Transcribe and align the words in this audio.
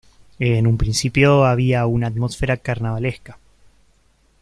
En 0.39 0.65
un 0.65 0.79
principio 0.79 1.45
había 1.45 1.85
una 1.85 2.07
atmósfera 2.07 2.57
carnavalesca. 2.57 3.37